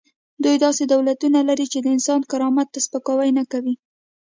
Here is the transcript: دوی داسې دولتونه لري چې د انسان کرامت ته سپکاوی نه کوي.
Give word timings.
دوی 0.43 0.55
داسې 0.65 0.83
دولتونه 0.93 1.39
لري 1.49 1.65
چې 1.73 1.79
د 1.81 1.87
انسان 1.95 2.21
کرامت 2.31 2.67
ته 2.73 2.79
سپکاوی 2.85 3.31
نه 3.37 3.43
کوي. 3.51 3.75